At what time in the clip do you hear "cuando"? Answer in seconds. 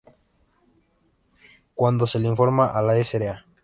1.75-2.07